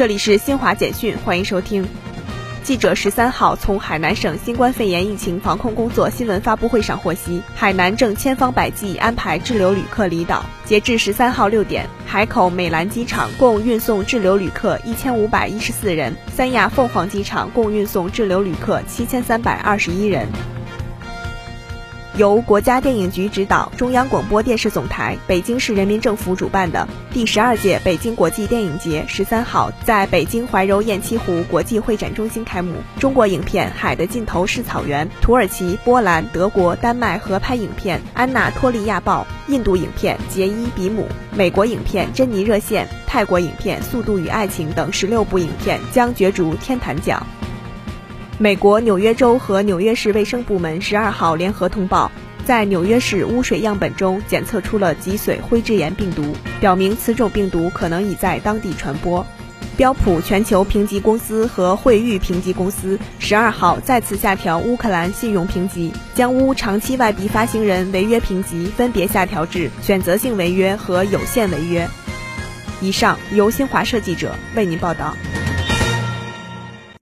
[0.00, 1.86] 这里是新华简讯，欢迎收听。
[2.64, 10.42] 记者十三号从海南省新冠肺炎疫情防控工作新闻发布会上获悉，海南正千方百计安排滞留旅客离岛。
[10.64, 20.26] 截至十三号六点，海口美兰机场共运送滞留旅客一千五百一十四人，三亚凤凰机场共运送滞留旅客七千三百二十一人。
[22.16, 32.74] 由国家电影局指导、中央广播电视总台、北京市人民政府主办的第十二届北京国际电影节十三号在北京怀柔雁栖湖国际会展中心开幕。
[32.98, 41.02] 中国影片《海的尽头是草原》，土耳其、波兰、德国、丹麦合拍影片《安娜托利亚报》，印度影片《杰伊比姆》，
[41.36, 47.24] 美国影片《珍妮热线》，泰国影片《速度与爱情》等十六部影片将角逐天坛奖。
[48.42, 52.10] 美国纽约州和纽约市卫生部门十二号联合通报，
[52.46, 59.26] 在纽约市污水样本中检测出了脊髓灰质炎病毒，表明此种病毒可能已在当地传播。
[59.76, 71.86] 标普全球评级公司和惠誉评级公司十二号再次下调乌克兰信用评级，将乌长期外币发行人违约评级分别下调至选择性违约和有限违约。
[72.80, 75.14] 以上由新华社记者为您报道。